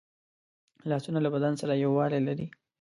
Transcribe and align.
لاسونه 0.89 1.19
له 1.21 1.29
بدن 1.35 1.53
سره 1.61 1.73
یووالی 1.83 2.21
لري 2.27 2.47